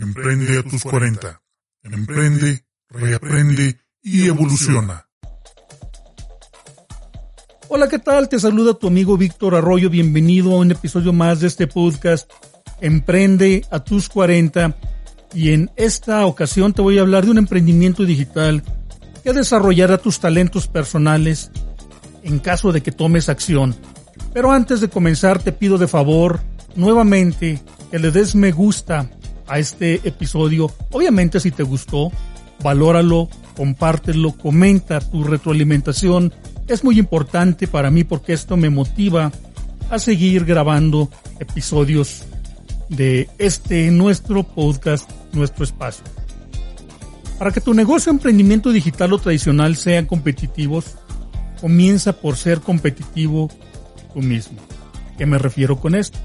Emprende 0.00 0.58
a 0.58 0.62
tus 0.62 0.82
40. 0.82 1.40
Emprende, 1.84 2.64
reaprende 2.90 3.80
y 4.02 4.26
evoluciona. 4.26 5.08
Hola, 7.68 7.88
¿qué 7.88 7.98
tal? 7.98 8.28
Te 8.28 8.38
saluda 8.38 8.74
tu 8.74 8.88
amigo 8.88 9.16
Víctor 9.16 9.54
Arroyo. 9.54 9.88
Bienvenido 9.88 10.52
a 10.52 10.58
un 10.58 10.70
episodio 10.70 11.12
más 11.12 11.40
de 11.40 11.46
este 11.46 11.66
podcast 11.66 12.30
Emprende 12.80 13.64
a 13.70 13.82
tus 13.82 14.08
40. 14.08 14.76
Y 15.34 15.52
en 15.52 15.70
esta 15.76 16.26
ocasión 16.26 16.74
te 16.74 16.82
voy 16.82 16.98
a 16.98 17.02
hablar 17.02 17.24
de 17.24 17.30
un 17.30 17.38
emprendimiento 17.38 18.04
digital 18.04 18.62
que 19.24 19.32
desarrollará 19.32 19.98
tus 19.98 20.20
talentos 20.20 20.68
personales 20.68 21.50
en 22.22 22.38
caso 22.38 22.70
de 22.70 22.82
que 22.82 22.92
tomes 22.92 23.28
acción. 23.28 23.74
Pero 24.34 24.52
antes 24.52 24.80
de 24.80 24.88
comenzar 24.88 25.42
te 25.42 25.52
pido 25.52 25.78
de 25.78 25.88
favor 25.88 26.40
nuevamente 26.74 27.60
que 27.90 27.98
le 27.98 28.10
des 28.10 28.34
me 28.34 28.52
gusta 28.52 29.10
a 29.46 29.58
este 29.58 30.00
episodio. 30.04 30.72
Obviamente 30.90 31.40
si 31.40 31.50
te 31.50 31.62
gustó, 31.62 32.10
valóralo, 32.62 33.28
compártelo, 33.56 34.32
comenta 34.32 35.00
tu 35.00 35.24
retroalimentación. 35.24 36.32
Es 36.68 36.84
muy 36.84 36.98
importante 36.98 37.66
para 37.66 37.90
mí 37.90 38.04
porque 38.04 38.32
esto 38.32 38.56
me 38.56 38.70
motiva 38.70 39.32
a 39.90 39.98
seguir 39.98 40.44
grabando 40.44 41.10
episodios 41.38 42.24
de 42.88 43.28
este 43.38 43.90
nuestro 43.90 44.42
podcast, 44.42 45.10
nuestro 45.32 45.64
espacio. 45.64 46.04
Para 47.38 47.50
que 47.50 47.60
tu 47.60 47.74
negocio, 47.74 48.10
emprendimiento 48.10 48.72
digital 48.72 49.12
o 49.12 49.18
tradicional 49.18 49.76
sean 49.76 50.06
competitivos, 50.06 50.96
comienza 51.60 52.14
por 52.14 52.36
ser 52.36 52.60
competitivo 52.60 53.50
tú 54.14 54.20
mismo. 54.20 54.58
¿Qué 55.18 55.26
me 55.26 55.38
refiero 55.38 55.78
con 55.78 55.94
esto? 55.94 56.18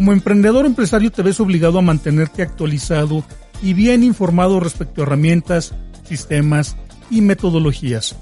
Como 0.00 0.14
emprendedor 0.14 0.64
empresario 0.64 1.12
te 1.12 1.20
ves 1.20 1.40
obligado 1.40 1.78
a 1.78 1.82
mantenerte 1.82 2.40
actualizado 2.40 3.22
y 3.60 3.74
bien 3.74 4.02
informado 4.02 4.58
respecto 4.58 5.02
a 5.02 5.04
herramientas, 5.04 5.74
sistemas 6.04 6.74
y 7.10 7.20
metodologías. 7.20 8.16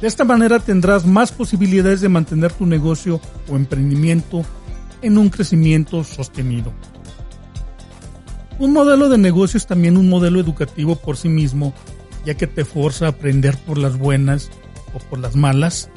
De 0.00 0.08
esta 0.08 0.24
manera 0.24 0.58
tendrás 0.58 1.04
más 1.04 1.30
posibilidades 1.30 2.00
de 2.00 2.08
mantener 2.08 2.50
tu 2.54 2.64
negocio 2.64 3.20
o 3.46 3.56
emprendimiento 3.56 4.42
en 5.02 5.18
un 5.18 5.28
crecimiento 5.28 6.02
sostenido. 6.02 6.72
Un 8.58 8.72
modelo 8.72 9.10
de 9.10 9.18
negocio 9.18 9.58
es 9.58 9.66
también 9.66 9.98
un 9.98 10.08
modelo 10.08 10.40
educativo 10.40 10.96
por 10.96 11.18
sí 11.18 11.28
mismo, 11.28 11.74
ya 12.24 12.36
que 12.38 12.46
te 12.46 12.64
forza 12.64 13.04
a 13.04 13.10
aprender 13.10 13.54
por 13.66 13.76
las 13.76 13.98
buenas 13.98 14.48
o 14.94 14.98
por 14.98 15.18
las 15.18 15.36
malas. 15.36 15.90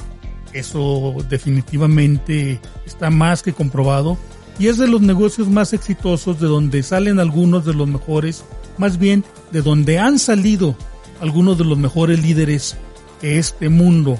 Eso 0.51 1.15
definitivamente 1.29 2.59
está 2.85 3.09
más 3.09 3.43
que 3.43 3.53
comprobado 3.53 4.17
y 4.61 4.67
es 4.67 4.77
de 4.77 4.87
los 4.87 5.01
negocios 5.01 5.49
más 5.49 5.73
exitosos 5.73 6.39
de 6.39 6.45
donde 6.45 6.83
salen 6.83 7.19
algunos 7.19 7.65
de 7.65 7.73
los 7.73 7.87
mejores, 7.87 8.43
más 8.77 8.99
bien 8.99 9.25
de 9.51 9.63
donde 9.63 9.97
han 9.97 10.19
salido 10.19 10.75
algunos 11.19 11.57
de 11.57 11.65
los 11.65 11.79
mejores 11.79 12.21
líderes 12.21 12.77
que 13.19 13.39
este 13.39 13.69
mundo 13.69 14.19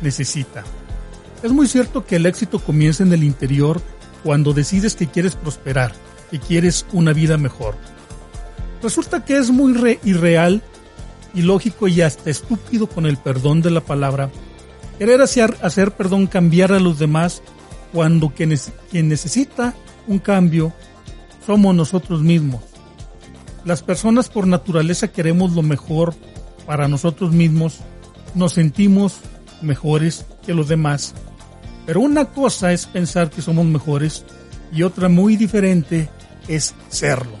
necesita. 0.00 0.62
Es 1.42 1.50
muy 1.50 1.66
cierto 1.66 2.06
que 2.06 2.16
el 2.16 2.26
éxito 2.26 2.60
comienza 2.60 3.02
en 3.02 3.12
el 3.12 3.24
interior 3.24 3.82
cuando 4.22 4.52
decides 4.52 4.94
que 4.94 5.08
quieres 5.08 5.34
prosperar, 5.34 5.92
que 6.30 6.38
quieres 6.38 6.86
una 6.92 7.12
vida 7.12 7.36
mejor. 7.36 7.74
Resulta 8.84 9.24
que 9.24 9.38
es 9.38 9.50
muy 9.50 9.98
irreal, 10.04 10.62
ilógico 11.34 11.88
y 11.88 12.00
hasta 12.02 12.30
estúpido 12.30 12.86
con 12.86 13.06
el 13.06 13.16
perdón 13.16 13.60
de 13.60 13.72
la 13.72 13.80
palabra, 13.80 14.30
querer 15.00 15.20
hacer, 15.20 15.56
hacer 15.62 15.90
perdón 15.90 16.28
cambiar 16.28 16.70
a 16.70 16.78
los 16.78 17.00
demás 17.00 17.42
cuando 17.92 18.30
quien, 18.30 18.50
necesita 19.08 19.74
un 20.06 20.18
cambio 20.18 20.72
somos 21.46 21.74
nosotros 21.74 22.22
mismos. 22.22 22.62
Las 23.64 23.82
personas 23.82 24.28
por 24.28 24.46
naturaleza 24.46 25.08
queremos 25.08 25.52
lo 25.52 25.62
mejor 25.62 26.14
para 26.66 26.88
nosotros 26.88 27.32
mismos, 27.32 27.78
nos 28.34 28.52
sentimos 28.52 29.18
mejores 29.60 30.24
que 30.46 30.54
los 30.54 30.68
demás. 30.68 31.14
Pero 31.86 32.00
una 32.00 32.26
cosa 32.26 32.72
es 32.72 32.86
pensar 32.86 33.30
que 33.30 33.42
somos 33.42 33.66
mejores 33.66 34.24
y 34.72 34.82
otra 34.82 35.08
muy 35.08 35.36
diferente 35.36 36.08
es 36.48 36.74
serlo. 36.88 37.36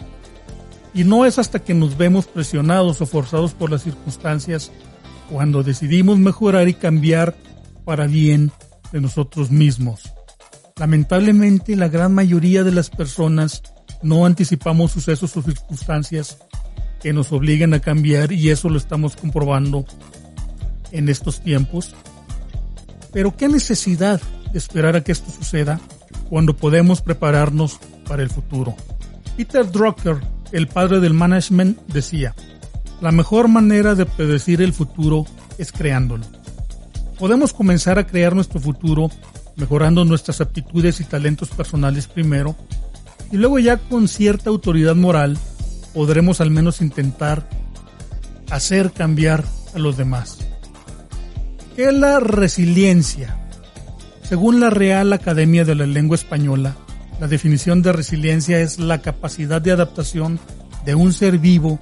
Y 0.92 1.04
no 1.04 1.24
es 1.24 1.38
hasta 1.38 1.60
que 1.60 1.72
nos 1.72 1.96
vemos 1.96 2.26
presionados 2.26 3.00
o 3.00 3.06
forzados 3.06 3.54
por 3.54 3.70
las 3.70 3.84
circunstancias 3.84 4.72
cuando 5.30 5.62
decidimos 5.62 6.18
mejorar 6.18 6.68
y 6.68 6.74
cambiar 6.74 7.36
para 7.84 8.06
bien 8.06 8.50
de 8.92 9.00
nosotros 9.00 9.50
mismos. 9.50 10.12
Lamentablemente, 10.80 11.76
la 11.76 11.88
gran 11.88 12.14
mayoría 12.14 12.64
de 12.64 12.72
las 12.72 12.88
personas 12.88 13.62
no 14.02 14.24
anticipamos 14.24 14.92
sucesos 14.92 15.36
o 15.36 15.42
circunstancias 15.42 16.38
que 17.02 17.12
nos 17.12 17.32
obliguen 17.32 17.74
a 17.74 17.80
cambiar 17.80 18.32
y 18.32 18.48
eso 18.48 18.70
lo 18.70 18.78
estamos 18.78 19.14
comprobando 19.14 19.84
en 20.90 21.10
estos 21.10 21.42
tiempos. 21.42 21.94
Pero 23.12 23.36
qué 23.36 23.46
necesidad 23.46 24.22
de 24.54 24.58
esperar 24.58 24.96
a 24.96 25.04
que 25.04 25.12
esto 25.12 25.30
suceda 25.30 25.78
cuando 26.30 26.56
podemos 26.56 27.02
prepararnos 27.02 27.78
para 28.08 28.22
el 28.22 28.30
futuro. 28.30 28.74
Peter 29.36 29.70
Drucker, 29.70 30.16
el 30.50 30.66
padre 30.66 31.00
del 31.00 31.12
management, 31.12 31.78
decía, 31.88 32.34
la 33.02 33.12
mejor 33.12 33.48
manera 33.48 33.94
de 33.94 34.06
predecir 34.06 34.62
el 34.62 34.72
futuro 34.72 35.26
es 35.58 35.72
creándolo. 35.72 36.24
Podemos 37.18 37.52
comenzar 37.52 37.98
a 37.98 38.06
crear 38.06 38.34
nuestro 38.34 38.60
futuro 38.60 39.10
mejorando 39.60 40.04
nuestras 40.04 40.40
aptitudes 40.40 41.00
y 41.00 41.04
talentos 41.04 41.50
personales 41.50 42.08
primero, 42.08 42.56
y 43.30 43.36
luego 43.36 43.58
ya 43.58 43.76
con 43.76 44.08
cierta 44.08 44.50
autoridad 44.50 44.96
moral 44.96 45.38
podremos 45.94 46.40
al 46.40 46.50
menos 46.50 46.80
intentar 46.80 47.48
hacer 48.50 48.92
cambiar 48.92 49.44
a 49.74 49.78
los 49.78 49.96
demás. 49.96 50.38
¿Qué 51.76 51.88
es 51.88 51.94
la 51.94 52.18
resiliencia? 52.18 53.36
Según 54.22 54.60
la 54.60 54.70
Real 54.70 55.12
Academia 55.12 55.64
de 55.64 55.74
la 55.74 55.86
Lengua 55.86 56.16
Española, 56.16 56.76
la 57.20 57.28
definición 57.28 57.82
de 57.82 57.92
resiliencia 57.92 58.60
es 58.60 58.78
la 58.78 59.02
capacidad 59.02 59.60
de 59.60 59.72
adaptación 59.72 60.40
de 60.84 60.94
un 60.94 61.12
ser 61.12 61.38
vivo 61.38 61.78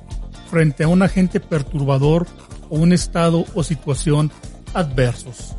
frente 0.50 0.84
a 0.84 0.88
un 0.88 1.02
agente 1.02 1.40
perturbador 1.40 2.26
o 2.70 2.78
un 2.78 2.92
estado 2.92 3.44
o 3.54 3.62
situación 3.62 4.30
adversos. 4.74 5.57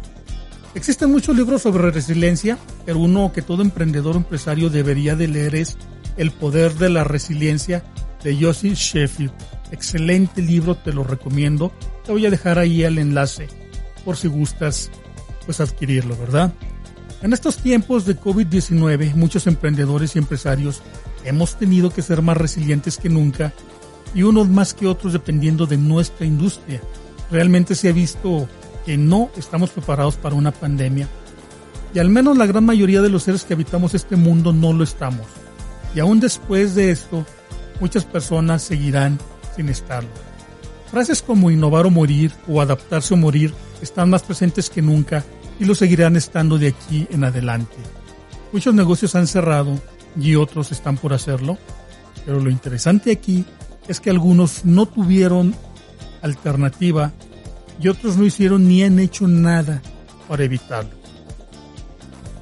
Existen 0.76 1.12
muchos 1.12 1.36
libros 1.36 1.64
sobre 1.64 1.90
resiliencia, 1.90 2.58
pero 2.86 3.00
uno 3.00 3.32
que 3.34 3.42
todo 3.42 3.64
emprendedor 3.64 4.16
o 4.16 4.20
empresario 4.20 4.70
debería 4.70 5.16
de 5.16 5.28
leer 5.28 5.56
es 5.56 5.78
El 6.16 6.32
poder 6.32 6.74
de 6.76 6.90
la 6.90 7.04
resiliencia 7.04 7.84
de 8.24 8.38
Josie 8.40 8.76
Sheffield. 8.76 9.32
Excelente 9.72 10.42
libro, 10.42 10.76
te 10.76 10.94
lo 10.94 11.04
recomiendo. 11.04 11.72
Te 12.06 12.12
voy 12.12 12.26
a 12.26 12.30
dejar 12.30 12.60
ahí 12.60 12.84
el 12.84 12.98
enlace 12.98 13.48
por 14.06 14.18
si 14.18 14.28
gustas 14.28 14.92
pues 15.46 15.60
adquirirlo, 15.60 16.16
¿verdad? 16.18 16.54
En 17.22 17.34
estos 17.34 17.58
tiempos 17.58 18.06
de 18.06 18.18
COVID-19, 18.18 19.16
muchos 19.16 19.48
emprendedores 19.48 20.16
y 20.16 20.20
empresarios 20.20 20.82
hemos 21.26 21.58
tenido 21.58 21.92
que 21.92 22.02
ser 22.02 22.22
más 22.22 22.38
resilientes 22.38 22.98
que 22.98 23.10
nunca 23.10 23.54
y 24.14 24.24
unos 24.24 24.48
más 24.48 24.74
que 24.74 24.88
otros 24.88 25.14
dependiendo 25.14 25.66
de 25.66 25.78
nuestra 25.78 26.26
industria. 26.26 26.82
Realmente 27.32 27.76
se 27.76 27.90
ha 27.90 27.92
visto 27.92 28.48
que 28.86 28.98
no 28.98 29.30
estamos 29.36 29.70
preparados 29.70 30.16
para 30.16 30.36
una 30.36 30.52
pandemia. 30.52 31.08
Y 31.94 32.00
al 32.00 32.10
menos 32.10 32.38
la 32.38 32.46
gran 32.46 32.66
mayoría 32.66 33.02
de 33.02 33.10
los 33.10 33.24
seres 33.24 33.44
que 33.44 33.54
habitamos 33.54 33.94
este 33.94 34.16
mundo 34.16 34.54
no 34.54 34.74
lo 34.74 34.84
estamos. 34.84 35.26
Y 35.96 36.00
aún 36.00 36.20
después 36.20 36.76
de 36.76 36.92
esto, 36.92 37.26
muchas 37.80 38.06
personas 38.06 38.62
seguirán 38.62 39.18
sin 39.56 39.70
estarlo. 39.70 40.10
Frases 40.92 41.22
como 41.22 41.52
innovar 41.52 41.86
o 41.86 41.90
morir 41.90 42.32
o 42.48 42.62
adaptarse 42.62 43.14
o 43.14 43.18
morir 43.18 43.54
están 43.82 44.10
más 44.10 44.24
presentes 44.24 44.70
que 44.70 44.82
nunca 44.82 45.24
y 45.60 45.66
lo 45.66 45.76
seguirán 45.76 46.16
estando 46.16 46.58
de 46.58 46.70
aquí 46.70 47.08
en 47.12 47.24
adelante. 47.24 47.76
Muchos 48.52 48.74
negocios 48.74 49.16
han 49.16 49.28
cerrado 49.28 49.80
y 50.20 50.36
otros 50.36 50.72
están 50.72 50.98
por 50.98 51.14
hacerlo, 51.14 51.58
pero 52.26 52.40
lo 52.40 52.50
interesante 52.50 53.12
aquí 53.12 53.46
es 53.88 54.00
que 54.00 54.10
algunos 54.10 54.66
no 54.66 54.86
tuvieron 54.88 55.56
alternativa 56.22 57.12
y 57.82 57.88
otros 57.88 58.18
no 58.18 58.26
hicieron 58.26 58.68
ni 58.68 58.84
han 58.84 59.00
hecho 59.00 59.28
nada 59.28 59.82
para 60.28 60.44
evitarlo. 60.44 60.92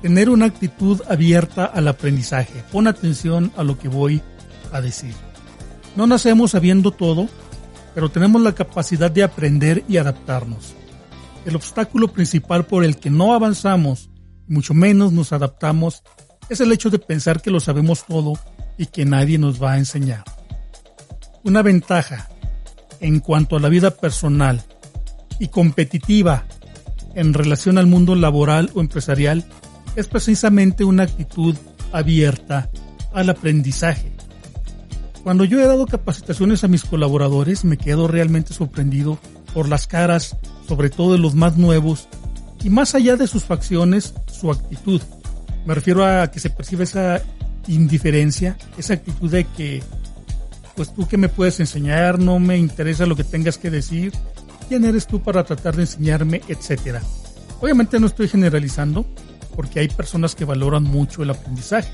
Tener 0.01 0.29
una 0.29 0.45
actitud 0.45 1.01
abierta 1.09 1.65
al 1.65 1.87
aprendizaje. 1.87 2.63
Pon 2.71 2.87
atención 2.87 3.51
a 3.57 3.63
lo 3.63 3.77
que 3.77 3.87
voy 3.87 4.21
a 4.71 4.81
decir. 4.81 5.13
No 5.95 6.05
nacemos 6.07 6.51
sabiendo 6.51 6.91
todo, 6.91 7.27
pero 7.95 8.09
tenemos 8.09 8.41
la 8.41 8.53
capacidad 8.53 9.09
de 9.09 9.23
aprender 9.23 9.83
y 9.87 9.97
adaptarnos. 9.97 10.75
El 11.45 11.55
obstáculo 11.55 12.09
principal 12.09 12.65
por 12.65 12.83
el 12.83 12.97
que 12.97 13.09
no 13.09 13.33
avanzamos, 13.33 14.09
mucho 14.47 14.73
menos 14.73 15.11
nos 15.13 15.31
adaptamos, 15.31 16.03
es 16.49 16.61
el 16.61 16.71
hecho 16.71 16.89
de 16.89 16.99
pensar 16.99 17.41
que 17.41 17.51
lo 17.51 17.59
sabemos 17.59 18.05
todo 18.05 18.33
y 18.77 18.85
que 18.85 19.05
nadie 19.05 19.37
nos 19.37 19.61
va 19.61 19.73
a 19.73 19.77
enseñar. 19.77 20.23
Una 21.43 21.61
ventaja 21.61 22.29
en 22.99 23.19
cuanto 23.19 23.55
a 23.55 23.59
la 23.59 23.69
vida 23.69 23.91
personal 23.91 24.63
y 25.39 25.47
competitiva 25.47 26.45
en 27.15 27.33
relación 27.33 27.77
al 27.77 27.87
mundo 27.87 28.15
laboral 28.15 28.69
o 28.75 28.81
empresarial 28.81 29.45
es 29.95 30.07
precisamente 30.07 30.83
una 30.83 31.03
actitud 31.03 31.55
abierta 31.91 32.69
al 33.13 33.29
aprendizaje. 33.29 34.11
Cuando 35.23 35.43
yo 35.43 35.59
he 35.59 35.65
dado 35.65 35.87
capacitaciones 35.87 36.63
a 36.63 36.67
mis 36.67 36.83
colaboradores 36.83 37.65
me 37.65 37.77
quedo 37.77 38.07
realmente 38.07 38.53
sorprendido 38.53 39.17
por 39.53 39.67
las 39.67 39.87
caras, 39.87 40.37
sobre 40.67 40.89
todo 40.89 41.13
de 41.13 41.17
los 41.17 41.33
más 41.33 41.57
nuevos, 41.57 42.07
y 42.63 42.69
más 42.69 42.95
allá 42.95 43.15
de 43.15 43.27
sus 43.27 43.43
facciones, 43.43 44.13
su 44.31 44.51
actitud. 44.51 45.01
Me 45.65 45.75
refiero 45.75 46.05
a 46.05 46.29
que 46.31 46.39
se 46.39 46.49
percibe 46.49 46.83
esa 46.83 47.21
indiferencia, 47.67 48.57
esa 48.77 48.93
actitud 48.93 49.29
de 49.29 49.45
que, 49.45 49.83
pues 50.75 50.93
tú 50.93 51.07
que 51.07 51.17
me 51.17 51.29
puedes 51.29 51.59
enseñar, 51.59 52.19
no 52.19 52.39
me 52.39 52.57
interesa 52.57 53.05
lo 53.05 53.15
que 53.15 53.23
tengas 53.23 53.57
que 53.57 53.69
decir, 53.69 54.13
quién 54.67 54.85
eres 54.85 55.07
tú 55.07 55.21
para 55.21 55.43
tratar 55.43 55.75
de 55.75 55.83
enseñarme, 55.83 56.41
etcétera. 56.47 57.01
Obviamente 57.61 57.99
no 57.99 58.07
estoy 58.07 58.27
generalizando, 58.27 59.05
porque 59.55 59.79
hay 59.79 59.87
personas 59.87 60.35
que 60.35 60.45
valoran 60.45 60.83
mucho 60.83 61.23
el 61.23 61.31
aprendizaje. 61.31 61.91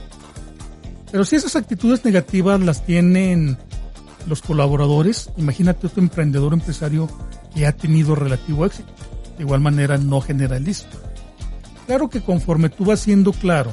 Pero 1.12 1.24
si 1.26 1.36
esas 1.36 1.56
actitudes 1.56 2.04
negativas 2.04 2.60
las 2.60 2.86
tienen 2.86 3.58
los 4.28 4.42
colaboradores, 4.42 5.30
imagínate 5.38 5.88
otro 5.88 6.02
emprendedor 6.02 6.54
empresario 6.54 7.10
que 7.54 7.66
ha 7.66 7.72
tenido 7.72 8.16
relativo 8.16 8.66
éxito. 8.66 8.92
De 9.38 9.44
igual 9.44 9.62
manera 9.62 9.98
no 9.98 10.22
generaliza. 10.22 10.88
Claro 11.86 12.10
que 12.10 12.22
conforme 12.22 12.70
tú 12.70 12.86
vas 12.86 13.02
siendo 13.02 13.32
claro 13.32 13.72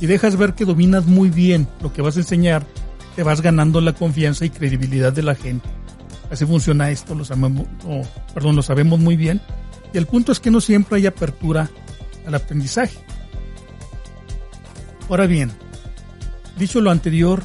y 0.00 0.06
dejas 0.06 0.36
ver 0.36 0.54
que 0.54 0.64
dominas 0.64 1.06
muy 1.06 1.30
bien 1.30 1.68
lo 1.80 1.92
que 1.92 2.02
vas 2.02 2.16
a 2.16 2.20
enseñar, 2.20 2.64
te 3.14 3.22
vas 3.22 3.40
ganando 3.40 3.80
la 3.80 3.92
confianza 3.92 4.44
y 4.44 4.50
credibilidad 4.50 5.12
de 5.12 5.22
la 5.22 5.34
gente. 5.34 5.68
Así 6.32 6.46
funciona 6.46 6.88
esto, 6.88 7.14
lo 7.14 7.26
sabemos, 7.26 7.66
perdón, 8.32 8.56
lo 8.56 8.62
sabemos 8.62 8.98
muy 8.98 9.16
bien. 9.16 9.42
Y 9.92 9.98
el 9.98 10.06
punto 10.06 10.32
es 10.32 10.40
que 10.40 10.50
no 10.50 10.62
siempre 10.62 10.96
hay 10.96 11.04
apertura 11.04 11.68
al 12.26 12.34
aprendizaje. 12.34 12.96
Ahora 15.10 15.26
bien, 15.26 15.52
dicho 16.56 16.80
lo 16.80 16.90
anterior, 16.90 17.42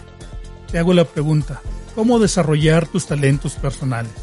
te 0.72 0.80
hago 0.80 0.94
la 0.94 1.04
pregunta, 1.04 1.60
¿cómo 1.96 2.18
desarrollar 2.18 2.88
tus 2.88 3.08
talentos 3.08 3.56
personales? 3.56 4.14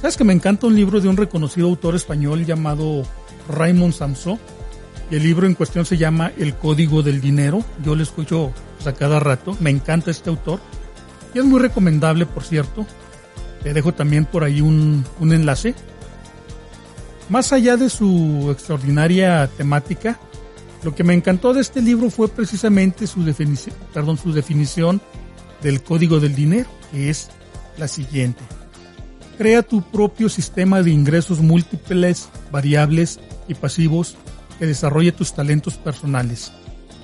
Sabes 0.00 0.16
que 0.16 0.24
me 0.24 0.32
encanta 0.32 0.66
un 0.66 0.74
libro 0.74 1.00
de 1.00 1.06
un 1.06 1.16
reconocido 1.16 1.68
autor 1.68 1.94
español 1.94 2.44
llamado 2.44 3.04
Raymond 3.48 3.94
Samson 3.94 4.36
y 5.12 5.14
el 5.14 5.22
libro 5.22 5.46
en 5.46 5.54
cuestión 5.54 5.86
se 5.86 5.96
llama 5.96 6.32
El 6.36 6.56
Código 6.56 7.04
del 7.04 7.20
Dinero. 7.20 7.64
Yo 7.84 7.94
lo 7.94 8.02
escucho 8.02 8.52
pues, 8.74 8.88
a 8.88 8.94
cada 8.94 9.20
rato, 9.20 9.56
me 9.60 9.70
encanta 9.70 10.10
este 10.10 10.28
autor 10.28 10.58
y 11.32 11.38
es 11.38 11.44
muy 11.44 11.60
recomendable, 11.60 12.26
por 12.26 12.42
cierto. 12.42 12.84
Te 13.64 13.72
dejo 13.72 13.92
también 13.92 14.26
por 14.26 14.44
ahí 14.44 14.60
un, 14.60 15.04
un 15.18 15.32
enlace. 15.32 15.74
Más 17.30 17.52
allá 17.52 17.76
de 17.76 17.88
su 17.88 18.50
extraordinaria 18.52 19.48
temática, 19.56 20.20
lo 20.84 20.94
que 20.94 21.02
me 21.02 21.14
encantó 21.14 21.54
de 21.54 21.62
este 21.62 21.80
libro 21.80 22.10
fue 22.10 22.28
precisamente 22.28 23.06
su 23.06 23.24
definición, 23.24 23.74
perdón, 23.94 24.18
su 24.18 24.32
definición 24.32 25.00
del 25.62 25.82
código 25.82 26.20
del 26.20 26.34
dinero, 26.34 26.68
que 26.92 27.08
es 27.08 27.30
la 27.78 27.88
siguiente. 27.88 28.42
Crea 29.38 29.62
tu 29.62 29.80
propio 29.80 30.28
sistema 30.28 30.82
de 30.82 30.90
ingresos 30.90 31.40
múltiples, 31.40 32.28
variables 32.52 33.18
y 33.48 33.54
pasivos 33.54 34.16
que 34.58 34.66
desarrolle 34.66 35.10
tus 35.10 35.32
talentos 35.32 35.78
personales, 35.78 36.52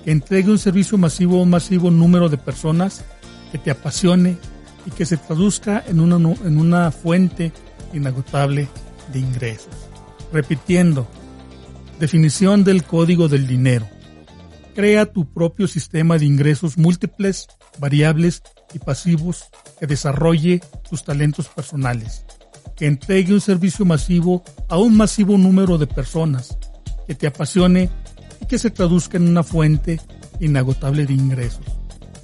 que 0.05 0.13
entregue 0.13 0.51
un 0.51 0.59
servicio 0.59 0.99
masivo 0.99 1.39
a 1.39 1.43
un 1.43 1.51
masivo 1.51 1.91
número 1.91 2.29
de 2.29 2.37
personas, 2.37 3.03
que 3.51 3.57
te 3.57 3.71
apasione 3.71 4.37
y 4.87 4.91
que 4.91 5.07
se 5.07 5.17
traduzca 5.17 5.83
en 5.87 6.01
una, 6.01 6.17
en 6.17 6.59
una 6.59 6.91
fuente 6.91 7.53
inagotable 7.93 8.69
de 9.13 9.19
ingresos. 9.19 9.75
Repitiendo, 10.33 11.07
Definición 12.01 12.65
del 12.65 12.85
código 12.85 13.29
del 13.29 13.47
dinero. 13.47 13.87
Crea 14.75 15.05
tu 15.05 15.31
propio 15.31 15.69
sistema 15.69 16.17
de 16.17 16.25
ingresos 16.25 16.79
múltiples, 16.79 17.47
variables 17.79 18.43
y 18.73 18.79
pasivos 18.79 19.45
que 19.79 19.87
desarrolle 19.87 20.63
tus 20.89 21.05
talentos 21.05 21.49
personales, 21.49 22.25
que 22.75 22.87
entregue 22.87 23.35
un 23.35 23.43
servicio 23.43 23.85
masivo 23.85 24.43
a 24.71 24.79
un 24.79 24.97
masivo 24.97 25.37
número 25.37 25.77
de 25.77 25.87
personas, 25.87 26.57
que 27.07 27.15
te 27.15 27.27
apasione 27.27 27.91
y 28.41 28.47
que 28.47 28.59
se 28.59 28.71
traduzca 28.71 29.19
en 29.19 29.29
una 29.29 29.43
fuente 29.43 30.01
inagotable 30.41 31.05
de 31.05 31.13
ingresos. 31.13 31.67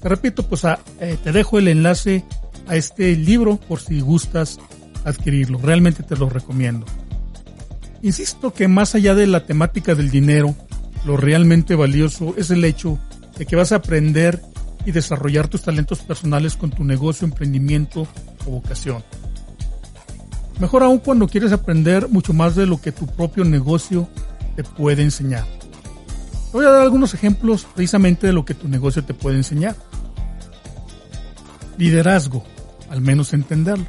Te 0.00 0.08
repito, 0.08 0.48
pues 0.48 0.64
ah, 0.64 0.78
eh, 1.00 1.18
te 1.22 1.32
dejo 1.32 1.58
el 1.58 1.68
enlace 1.68 2.24
a 2.66 2.76
este 2.76 3.14
libro 3.16 3.56
por 3.56 3.80
si 3.80 4.00
gustas 4.00 4.58
adquirirlo. 5.04 5.58
Realmente 5.58 6.02
te 6.02 6.16
lo 6.16 6.28
recomiendo. 6.28 6.86
Insisto 8.02 8.52
que 8.52 8.68
más 8.68 8.94
allá 8.94 9.14
de 9.14 9.26
la 9.26 9.46
temática 9.46 9.94
del 9.94 10.10
dinero, 10.10 10.54
lo 11.04 11.16
realmente 11.16 11.74
valioso 11.74 12.34
es 12.36 12.50
el 12.50 12.64
hecho 12.64 12.98
de 13.38 13.46
que 13.46 13.56
vas 13.56 13.72
a 13.72 13.76
aprender 13.76 14.40
y 14.84 14.92
desarrollar 14.92 15.48
tus 15.48 15.62
talentos 15.62 16.00
personales 16.00 16.56
con 16.56 16.70
tu 16.70 16.84
negocio, 16.84 17.26
emprendimiento 17.26 18.06
o 18.46 18.50
vocación. 18.50 19.02
Mejor 20.60 20.82
aún 20.82 20.98
cuando 20.98 21.28
quieres 21.28 21.52
aprender 21.52 22.08
mucho 22.08 22.32
más 22.32 22.54
de 22.54 22.66
lo 22.66 22.80
que 22.80 22.92
tu 22.92 23.06
propio 23.06 23.44
negocio 23.44 24.08
te 24.54 24.64
puede 24.64 25.02
enseñar. 25.02 25.44
voy 26.52 26.64
a 26.64 26.70
dar 26.70 26.82
algunos 26.82 27.12
ejemplos 27.12 27.66
precisamente 27.74 28.26
de 28.26 28.32
lo 28.32 28.44
que 28.44 28.54
tu 28.54 28.66
negocio 28.66 29.04
te 29.04 29.12
puede 29.12 29.36
enseñar. 29.36 29.76
Liderazgo, 31.76 32.42
al 32.90 33.00
menos 33.00 33.32
entenderlo. 33.32 33.86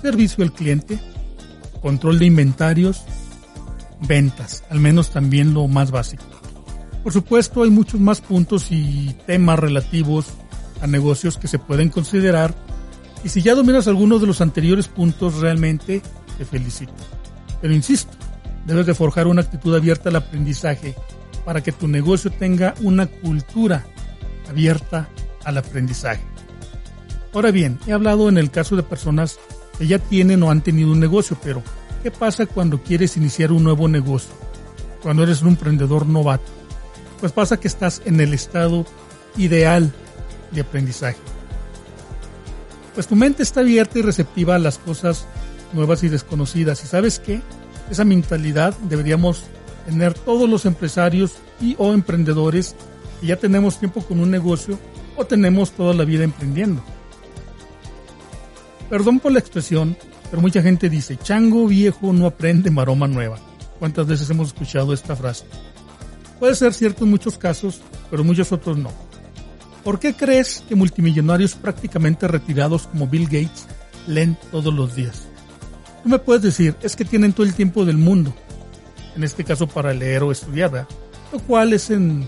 Servicio 0.00 0.44
al 0.44 0.52
cliente, 0.52 0.98
control 1.82 2.18
de 2.18 2.26
inventarios, 2.26 3.02
ventas, 4.06 4.64
al 4.70 4.80
menos 4.80 5.10
también 5.10 5.54
lo 5.54 5.66
más 5.68 5.90
básico. 5.90 6.24
Por 7.02 7.12
supuesto, 7.12 7.62
hay 7.62 7.70
muchos 7.70 8.00
más 8.00 8.20
puntos 8.20 8.70
y 8.70 9.16
temas 9.26 9.58
relativos 9.58 10.26
a 10.80 10.86
negocios 10.86 11.36
que 11.36 11.48
se 11.48 11.58
pueden 11.58 11.88
considerar 11.88 12.54
y 13.24 13.28
si 13.30 13.42
ya 13.42 13.54
dominas 13.54 13.88
algunos 13.88 14.20
de 14.20 14.26
los 14.26 14.40
anteriores 14.40 14.88
puntos, 14.88 15.40
realmente 15.40 16.02
te 16.36 16.44
felicito. 16.44 16.92
Pero 17.60 17.74
insisto, 17.74 18.16
debes 18.66 18.86
de 18.86 18.94
forjar 18.94 19.26
una 19.26 19.42
actitud 19.42 19.74
abierta 19.74 20.08
al 20.10 20.16
aprendizaje 20.16 20.94
para 21.44 21.62
que 21.62 21.72
tu 21.72 21.88
negocio 21.88 22.30
tenga 22.30 22.74
una 22.82 23.06
cultura 23.06 23.84
abierta 24.48 25.08
al 25.44 25.58
aprendizaje. 25.58 26.22
Ahora 27.32 27.50
bien, 27.50 27.78
he 27.86 27.92
hablado 27.92 28.28
en 28.28 28.38
el 28.38 28.50
caso 28.50 28.76
de 28.76 28.82
personas 28.82 29.38
que 29.78 29.86
ya 29.86 29.98
tienen 29.98 30.42
o 30.42 30.50
han 30.50 30.62
tenido 30.62 30.92
un 30.92 31.00
negocio, 31.00 31.36
pero 31.42 31.62
¿qué 32.02 32.10
pasa 32.10 32.46
cuando 32.46 32.82
quieres 32.82 33.16
iniciar 33.16 33.52
un 33.52 33.64
nuevo 33.64 33.86
negocio? 33.86 34.30
Cuando 35.02 35.22
eres 35.22 35.42
un 35.42 35.48
emprendedor 35.48 36.06
novato. 36.06 36.50
Pues 37.20 37.32
pasa 37.32 37.58
que 37.58 37.68
estás 37.68 38.02
en 38.04 38.20
el 38.20 38.32
estado 38.32 38.86
ideal 39.36 39.92
de 40.52 40.62
aprendizaje. 40.62 41.18
Pues 42.94 43.06
tu 43.06 43.14
mente 43.14 43.42
está 43.42 43.60
abierta 43.60 43.98
y 43.98 44.02
receptiva 44.02 44.56
a 44.56 44.58
las 44.58 44.78
cosas 44.78 45.26
nuevas 45.72 46.02
y 46.02 46.08
desconocidas. 46.08 46.82
¿Y 46.82 46.86
sabes 46.86 47.18
qué? 47.18 47.40
Esa 47.90 48.04
mentalidad 48.04 48.76
deberíamos 48.88 49.44
tener 49.86 50.14
todos 50.14 50.48
los 50.48 50.66
empresarios 50.66 51.34
y 51.60 51.76
o 51.78 51.92
emprendedores 51.92 52.74
que 53.20 53.28
ya 53.28 53.36
tenemos 53.36 53.78
tiempo 53.78 54.02
con 54.02 54.20
un 54.20 54.30
negocio 54.30 54.78
o 55.16 55.24
tenemos 55.24 55.72
toda 55.72 55.94
la 55.94 56.04
vida 56.04 56.24
emprendiendo. 56.24 56.82
Perdón 58.90 59.20
por 59.20 59.32
la 59.32 59.38
expresión, 59.38 59.96
pero 60.30 60.40
mucha 60.40 60.62
gente 60.62 60.88
dice, 60.88 61.18
chango 61.18 61.66
viejo 61.66 62.12
no 62.12 62.26
aprende 62.26 62.70
maroma 62.70 63.06
nueva. 63.06 63.38
¿Cuántas 63.78 64.06
veces 64.06 64.30
hemos 64.30 64.48
escuchado 64.48 64.94
esta 64.94 65.14
frase? 65.14 65.44
Puede 66.38 66.54
ser 66.54 66.72
cierto 66.72 67.04
en 67.04 67.10
muchos 67.10 67.36
casos, 67.36 67.80
pero 68.10 68.24
muchos 68.24 68.50
otros 68.50 68.78
no. 68.78 68.90
¿Por 69.84 69.98
qué 69.98 70.14
crees 70.14 70.64
que 70.66 70.74
multimillonarios 70.74 71.54
prácticamente 71.54 72.26
retirados 72.28 72.86
como 72.86 73.06
Bill 73.06 73.24
Gates 73.24 73.66
leen 74.06 74.38
todos 74.50 74.72
los 74.72 74.94
días? 74.94 75.24
Tú 76.02 76.08
me 76.08 76.18
puedes 76.18 76.42
decir, 76.42 76.74
es 76.82 76.96
que 76.96 77.04
tienen 77.04 77.34
todo 77.34 77.44
el 77.44 77.54
tiempo 77.54 77.84
del 77.84 77.98
mundo, 77.98 78.34
en 79.16 79.22
este 79.22 79.44
caso 79.44 79.66
para 79.66 79.92
leer 79.92 80.22
o 80.22 80.32
estudiar, 80.32 80.86
lo 81.30 81.38
cual 81.40 81.74
es 81.74 81.90
en, 81.90 82.26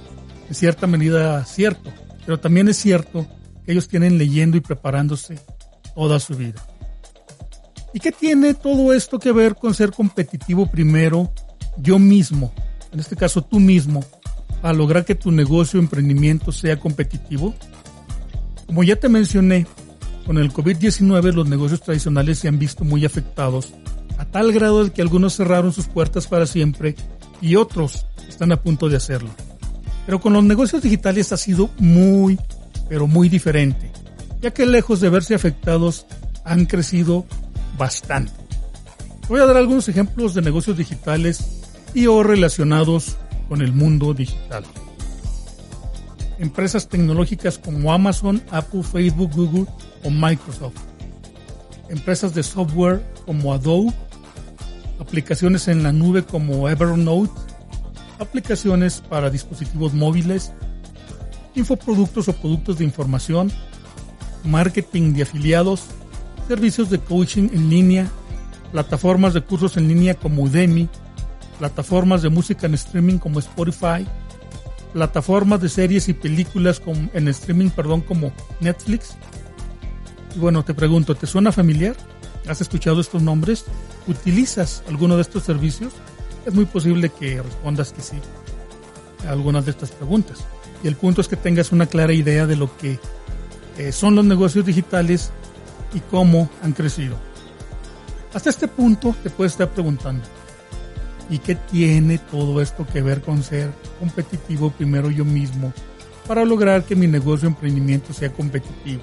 en 0.48 0.54
cierta 0.54 0.86
medida 0.86 1.42
cierto, 1.46 1.90
pero 2.26 2.38
también 2.38 2.68
es 2.68 2.76
cierto 2.76 3.26
que 3.64 3.72
ellos 3.72 3.88
tienen 3.88 4.18
leyendo 4.18 4.58
y 4.58 4.60
preparándose 4.60 5.38
toda 5.94 6.20
su 6.20 6.34
vida. 6.34 6.64
¿Y 7.92 8.00
qué 8.00 8.12
tiene 8.12 8.54
todo 8.54 8.92
esto 8.92 9.18
que 9.18 9.32
ver 9.32 9.56
con 9.56 9.74
ser 9.74 9.90
competitivo 9.90 10.66
primero 10.66 11.32
yo 11.76 11.98
mismo, 11.98 12.52
en 12.92 13.00
este 13.00 13.16
caso 13.16 13.42
tú 13.42 13.58
mismo, 13.58 14.04
para 14.62 14.74
lograr 14.74 15.04
que 15.04 15.14
tu 15.14 15.30
negocio 15.30 15.80
o 15.80 15.82
emprendimiento 15.82 16.52
sea 16.52 16.78
competitivo? 16.78 17.54
Como 18.66 18.84
ya 18.84 18.96
te 18.96 19.08
mencioné, 19.08 19.66
con 20.24 20.38
el 20.38 20.52
COVID-19 20.52 21.32
los 21.32 21.48
negocios 21.48 21.80
tradicionales 21.80 22.38
se 22.38 22.46
han 22.46 22.58
visto 22.58 22.84
muy 22.84 23.04
afectados, 23.04 23.74
a 24.18 24.24
tal 24.24 24.52
grado 24.52 24.84
de 24.84 24.92
que 24.92 25.02
algunos 25.02 25.34
cerraron 25.34 25.72
sus 25.72 25.86
puertas 25.86 26.26
para 26.28 26.46
siempre 26.46 26.94
y 27.40 27.56
otros 27.56 28.06
están 28.28 28.52
a 28.52 28.62
punto 28.62 28.88
de 28.88 28.96
hacerlo. 28.96 29.30
Pero 30.06 30.20
con 30.20 30.32
los 30.32 30.44
negocios 30.44 30.82
digitales 30.82 31.32
ha 31.32 31.36
sido 31.36 31.70
muy, 31.78 32.38
pero 32.88 33.06
muy 33.06 33.28
diferente, 33.28 33.90
ya 34.40 34.52
que 34.52 34.66
lejos 34.66 35.00
de 35.00 35.10
verse 35.10 35.34
afectados 35.34 36.06
han 36.44 36.66
crecido 36.66 37.26
bastante. 37.76 38.32
Voy 39.28 39.40
a 39.40 39.46
dar 39.46 39.56
algunos 39.56 39.88
ejemplos 39.88 40.34
de 40.34 40.42
negocios 40.42 40.76
digitales 40.76 41.62
y 41.94 42.06
o 42.06 42.22
relacionados 42.22 43.16
con 43.48 43.62
el 43.62 43.72
mundo 43.72 44.14
digital. 44.14 44.64
Empresas 46.38 46.88
tecnológicas 46.88 47.58
como 47.58 47.92
Amazon, 47.92 48.42
Apple, 48.50 48.82
Facebook, 48.82 49.30
Google 49.34 49.66
o 50.04 50.10
Microsoft. 50.10 50.76
Empresas 51.88 52.34
de 52.34 52.42
software 52.42 53.04
como 53.26 53.52
Adobe. 53.52 53.92
Aplicaciones 54.98 55.68
en 55.68 55.82
la 55.82 55.92
nube 55.92 56.24
como 56.24 56.68
Evernote. 56.68 57.30
Aplicaciones 58.18 59.02
para 59.06 59.28
dispositivos 59.28 59.92
móviles. 59.92 60.52
Infoproductos 61.54 62.28
o 62.28 62.32
productos 62.32 62.78
de 62.78 62.84
información. 62.84 63.52
Marketing 64.44 65.12
de 65.12 65.22
afiliados. 65.22 65.84
Servicios 66.48 66.90
de 66.90 66.98
coaching 66.98 67.48
en 67.52 67.70
línea. 67.70 68.10
Plataformas 68.72 69.34
de 69.34 69.40
cursos 69.40 69.76
en 69.76 69.88
línea 69.88 70.14
como 70.14 70.42
Udemy 70.42 70.88
plataformas 71.60 72.22
de 72.22 72.30
música 72.30 72.66
en 72.66 72.72
streaming 72.72 73.18
como 73.18 73.38
Spotify, 73.38 74.06
plataformas 74.94 75.60
de 75.60 75.68
series 75.68 76.08
y 76.08 76.14
películas 76.14 76.80
en 77.12 77.28
streaming, 77.28 77.68
perdón, 77.68 78.00
como 78.00 78.32
Netflix. 78.60 79.14
Y 80.34 80.38
bueno, 80.38 80.64
te 80.64 80.72
pregunto, 80.72 81.14
¿te 81.14 81.26
suena 81.26 81.52
familiar? 81.52 81.96
¿Has 82.48 82.62
escuchado 82.62 82.98
estos 82.98 83.20
nombres? 83.20 83.66
¿Utilizas 84.06 84.82
alguno 84.88 85.16
de 85.16 85.22
estos 85.22 85.42
servicios? 85.44 85.92
Es 86.46 86.54
muy 86.54 86.64
posible 86.64 87.10
que 87.10 87.42
respondas 87.42 87.92
que 87.92 88.00
sí 88.00 88.16
a 89.28 89.32
algunas 89.32 89.66
de 89.66 89.72
estas 89.72 89.90
preguntas. 89.90 90.38
Y 90.82 90.88
el 90.88 90.96
punto 90.96 91.20
es 91.20 91.28
que 91.28 91.36
tengas 91.36 91.72
una 91.72 91.84
clara 91.84 92.14
idea 92.14 92.46
de 92.46 92.56
lo 92.56 92.74
que 92.78 92.98
eh, 93.78 93.92
son 93.92 94.14
los 94.14 94.24
negocios 94.24 94.64
digitales 94.64 95.30
y 95.94 96.00
cómo 96.00 96.48
han 96.62 96.72
crecido. 96.72 97.16
Hasta 98.32 98.50
este 98.50 98.68
punto 98.68 99.14
te 99.22 99.30
puedes 99.30 99.52
estar 99.52 99.68
preguntando, 99.70 100.24
¿Y 101.30 101.38
qué 101.38 101.54
tiene 101.54 102.18
todo 102.18 102.60
esto 102.60 102.84
que 102.84 103.02
ver 103.02 103.22
con 103.22 103.42
ser 103.44 103.70
competitivo 104.00 104.70
primero 104.70 105.10
yo 105.10 105.24
mismo 105.24 105.72
para 106.26 106.44
lograr 106.44 106.84
que 106.84 106.96
mi 106.96 107.06
negocio 107.06 107.46
o 107.48 107.52
emprendimiento 107.52 108.12
sea 108.12 108.32
competitivo? 108.32 109.02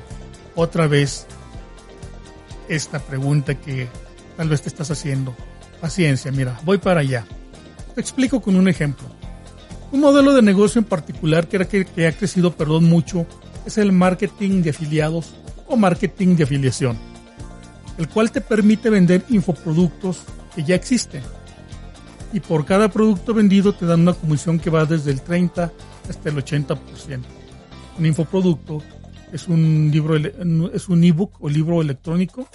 Otra 0.53 0.87
vez, 0.87 1.25
esta 2.67 2.99
pregunta 2.99 3.55
que 3.55 3.87
tal 4.35 4.49
vez 4.49 4.61
te 4.61 4.67
estás 4.67 4.91
haciendo. 4.91 5.33
Paciencia, 5.79 6.31
mira, 6.31 6.59
voy 6.65 6.79
para 6.79 6.99
allá. 6.99 7.25
Te 7.95 8.01
explico 8.01 8.41
con 8.41 8.57
un 8.57 8.67
ejemplo. 8.67 9.07
Un 9.93 10.01
modelo 10.01 10.33
de 10.33 10.41
negocio 10.41 10.79
en 10.79 10.85
particular 10.85 11.47
que, 11.47 11.65
que, 11.65 11.85
que 11.85 12.07
ha 12.07 12.11
crecido, 12.11 12.51
perdón, 12.51 12.83
mucho 12.85 13.25
es 13.67 13.77
el 13.77 13.91
marketing 13.91 14.63
de 14.63 14.71
afiliados 14.71 15.35
o 15.67 15.75
marketing 15.75 16.35
de 16.35 16.43
afiliación, 16.43 16.97
el 17.97 18.07
cual 18.07 18.31
te 18.31 18.41
permite 18.41 18.89
vender 18.89 19.25
infoproductos 19.29 20.21
que 20.55 20.63
ya 20.63 20.75
existen 20.75 21.21
y 22.33 22.39
por 22.39 22.65
cada 22.65 22.89
producto 22.89 23.33
vendido 23.33 23.73
te 23.73 23.85
dan 23.85 24.01
una 24.01 24.13
comisión 24.13 24.59
que 24.59 24.69
va 24.69 24.85
desde 24.85 25.11
el 25.11 25.21
30 25.21 25.71
hasta 26.09 26.29
el 26.29 26.35
80%. 26.35 26.77
Un 27.97 28.05
infoproducto 28.05 28.81
es 29.31 29.47
un 29.47 29.89
libro, 29.91 30.15
es 30.15 30.89
un 30.89 31.03
ebook 31.03 31.41
o 31.41 31.49
libro 31.49 31.81
electrónico. 31.81 32.47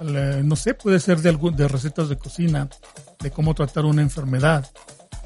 No 0.00 0.56
sé, 0.56 0.74
puede 0.74 1.00
ser 1.00 1.20
de, 1.20 1.36
de 1.54 1.68
recetas 1.68 2.08
de 2.08 2.16
cocina, 2.16 2.68
de 3.20 3.30
cómo 3.30 3.54
tratar 3.54 3.84
una 3.84 4.02
enfermedad, 4.02 4.68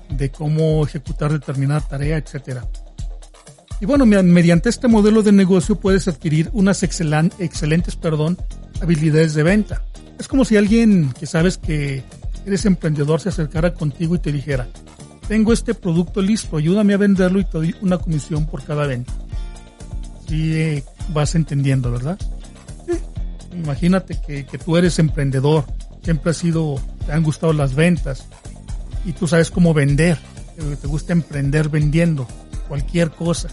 de 0.09 0.31
cómo 0.31 0.85
ejecutar 0.85 1.33
determinada 1.33 1.81
tarea, 1.81 2.17
etcétera. 2.17 2.67
Y 3.81 3.87
bueno, 3.87 4.05
mediante 4.05 4.69
este 4.69 4.89
modelo 4.89 5.23
de 5.23 5.33
negocio 5.33 5.77
puedes 5.77 6.07
adquirir 6.07 6.51
unas 6.53 6.83
excelentes 6.83 7.97
perdón, 7.97 8.37
habilidades 8.83 9.35
de 9.35 9.43
venta. 9.43 9.83
Es 10.19 10.29
como 10.29 10.45
si 10.45 10.59
alguien 10.59 11.15
que 11.19 11.27
sabes 11.27 11.57
que 11.57 12.05
eres 12.45 12.67
emprendedor 12.67 13.21
se 13.21 13.31
acercara 13.31 13.73
contigo 13.73 14.15
y 14.15 14.19
te 14.19 14.33
dijera, 14.33 14.69
tengo 15.29 15.53
este 15.53 15.73
producto 15.75 16.21
listo, 16.21 16.59
ayúdame 16.59 16.93
a 16.93 16.99
venderlo 16.99 17.41
y 17.41 17.45
te 17.45 17.57
doy 17.57 17.75
una 17.81 17.97
comisión 17.97 18.47
por 18.47 18.63
cada 18.65 18.87
venta. 18.87 19.15
Si 20.29 20.53
eh, 20.53 20.85
vas 21.15 21.35
entendiendo, 21.35 21.91
¿verdad? 21.91 22.19
Sí. 22.87 22.99
Imagínate 23.57 24.21
que, 24.21 24.45
que 24.45 24.59
tú 24.59 24.77
eres 24.77 24.99
emprendedor, 24.99 25.65
siempre 26.03 26.33
has 26.33 26.37
sido, 26.37 26.79
te 27.07 27.13
han 27.13 27.23
gustado 27.23 27.55
las 27.55 27.75
ventas 27.75 28.27
y 29.07 29.13
tú 29.13 29.27
sabes 29.27 29.51
cómo 29.51 29.73
vender, 29.73 30.19
te 30.81 30.87
gusta 30.87 31.15
emprender 31.15 31.71
vendiendo 31.71 32.27
cualquier 32.69 33.11
cosa. 33.11 33.49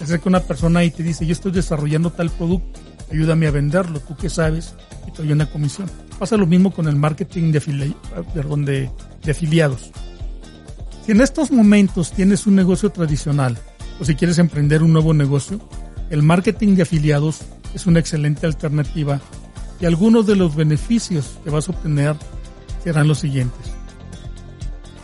Es 0.00 0.18
que 0.18 0.28
una 0.28 0.40
persona 0.40 0.80
ahí 0.80 0.90
te 0.90 1.02
dice, 1.02 1.26
yo 1.26 1.32
estoy 1.32 1.52
desarrollando 1.52 2.10
tal 2.10 2.30
producto, 2.30 2.80
ayúdame 3.12 3.46
a 3.46 3.50
venderlo, 3.50 4.00
tú 4.00 4.16
qué 4.16 4.30
sabes, 4.30 4.74
y 5.06 5.10
te 5.10 5.22
doy 5.22 5.32
una 5.32 5.46
comisión. 5.46 5.90
Pasa 6.18 6.36
lo 6.36 6.46
mismo 6.46 6.72
con 6.72 6.88
el 6.88 6.96
marketing 6.96 7.52
de, 7.52 7.60
de, 7.60 8.90
de 9.22 9.30
afiliados. 9.30 9.90
Si 11.04 11.12
en 11.12 11.20
estos 11.20 11.50
momentos 11.50 12.12
tienes 12.12 12.46
un 12.46 12.56
negocio 12.56 12.90
tradicional 12.90 13.58
o 14.00 14.04
si 14.04 14.14
quieres 14.14 14.38
emprender 14.38 14.82
un 14.82 14.92
nuevo 14.92 15.12
negocio, 15.12 15.60
el 16.08 16.22
marketing 16.22 16.76
de 16.76 16.82
afiliados 16.82 17.42
es 17.74 17.86
una 17.86 18.00
excelente 18.00 18.46
alternativa 18.46 19.20
y 19.80 19.86
algunos 19.86 20.26
de 20.26 20.36
los 20.36 20.56
beneficios 20.56 21.38
que 21.44 21.50
vas 21.50 21.68
a 21.68 21.72
obtener 21.72 22.16
serán 22.82 23.08
los 23.08 23.18
siguientes. 23.18 23.72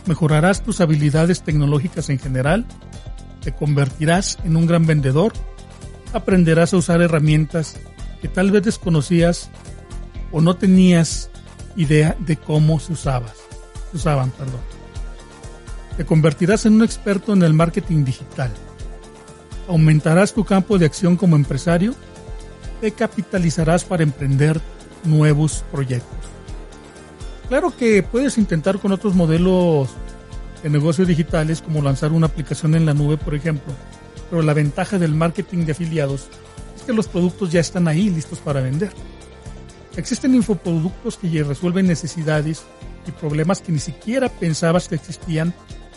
Mejorarás 0.05 0.63
tus 0.63 0.81
habilidades 0.81 1.43
tecnológicas 1.43 2.09
en 2.09 2.19
general, 2.19 2.65
te 3.41 3.53
convertirás 3.53 4.37
en 4.43 4.55
un 4.57 4.65
gran 4.65 4.85
vendedor, 4.85 5.33
aprenderás 6.13 6.73
a 6.73 6.77
usar 6.77 7.01
herramientas 7.01 7.75
que 8.21 8.27
tal 8.27 8.51
vez 8.51 8.63
desconocías 8.63 9.49
o 10.31 10.41
no 10.41 10.55
tenías 10.55 11.29
idea 11.75 12.15
de 12.19 12.35
cómo 12.35 12.79
se, 12.79 12.93
usabas, 12.93 13.35
se 13.91 13.97
usaban. 13.97 14.31
Perdón. 14.31 14.59
Te 15.95 16.05
convertirás 16.05 16.65
en 16.65 16.73
un 16.73 16.83
experto 16.83 17.33
en 17.33 17.43
el 17.43 17.53
marketing 17.53 18.03
digital. 18.03 18.51
Aumentarás 19.67 20.33
tu 20.33 20.43
campo 20.43 20.77
de 20.77 20.85
acción 20.85 21.15
como 21.15 21.35
empresario. 21.35 21.93
Te 22.81 22.91
capitalizarás 22.91 23.83
para 23.83 24.03
emprender 24.03 24.61
nuevos 25.03 25.63
proyectos. 25.71 26.17
Claro 27.49 27.73
que 27.75 28.03
puedes 28.03 28.37
intentar 28.37 28.79
con 28.79 28.91
otros 28.91 29.15
modelos 29.15 29.89
de 30.63 30.69
negocios 30.69 31.07
digitales 31.07 31.61
como 31.61 31.81
lanzar 31.81 32.11
una 32.11 32.27
aplicación 32.27 32.75
en 32.75 32.85
la 32.85 32.93
nube, 32.93 33.17
por 33.17 33.35
ejemplo, 33.35 33.73
pero 34.29 34.41
la 34.41 34.53
ventaja 34.53 34.97
del 34.97 35.13
marketing 35.13 35.65
de 35.65 35.71
afiliados 35.71 36.27
es 36.75 36.83
que 36.83 36.93
los 36.93 37.07
productos 37.07 37.51
ya 37.51 37.59
están 37.59 37.87
ahí 37.87 38.09
listos 38.09 38.39
para 38.39 38.61
vender. 38.61 38.91
Existen 39.95 40.35
infoproductos 40.35 41.17
que 41.17 41.43
resuelven 41.43 41.87
necesidades 41.87 42.63
y 43.07 43.11
problemas 43.11 43.61
que 43.61 43.71
ni 43.71 43.79
siquiera 43.79 44.29
pensabas 44.29 44.87
que 44.87 44.95
existían, 44.95 45.53